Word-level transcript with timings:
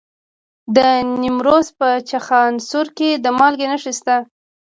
د 0.75 0.77
نیمروز 1.21 1.67
په 1.79 1.89
چخانسور 2.09 2.87
کې 2.97 3.09
د 3.23 3.25
مالګې 3.37 3.67
نښې 3.71 3.93
شته. 3.99 4.17